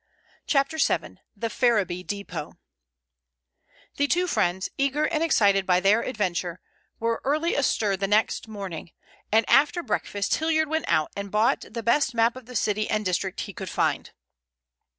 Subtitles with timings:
[0.47, 1.19] CHAPTER VII.
[1.37, 2.55] THE FERRIBY DEPOT
[3.97, 6.59] The two friends, eager and excited by their adventure,
[6.99, 8.93] were early astir next morning,
[9.31, 13.05] and after breakfast Hilliard went out and bought the best map of the city and
[13.05, 14.11] district he could find.